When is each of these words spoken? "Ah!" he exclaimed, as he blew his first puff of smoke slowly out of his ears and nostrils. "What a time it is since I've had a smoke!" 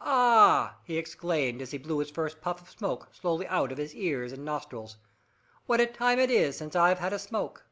"Ah!" 0.00 0.76
he 0.84 0.96
exclaimed, 0.96 1.60
as 1.60 1.72
he 1.72 1.76
blew 1.76 1.98
his 1.98 2.08
first 2.08 2.40
puff 2.40 2.62
of 2.62 2.70
smoke 2.70 3.08
slowly 3.10 3.48
out 3.48 3.72
of 3.72 3.78
his 3.78 3.96
ears 3.96 4.30
and 4.30 4.44
nostrils. 4.44 4.96
"What 5.66 5.80
a 5.80 5.86
time 5.86 6.20
it 6.20 6.30
is 6.30 6.56
since 6.56 6.76
I've 6.76 7.00
had 7.00 7.12
a 7.12 7.18
smoke!" 7.18 7.64